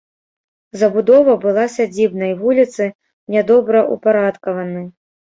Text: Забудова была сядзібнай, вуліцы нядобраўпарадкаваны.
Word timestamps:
Забудова 0.81 1.33
была 1.43 1.65
сядзібнай, 1.73 2.31
вуліцы 2.39 2.87
нядобраўпарадкаваны. 3.35 4.83